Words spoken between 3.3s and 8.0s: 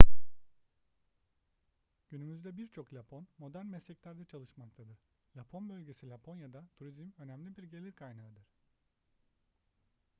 modern mesleklerde çalışmaktadır lapon bölgesi laponya'da turizm önemli bir gelir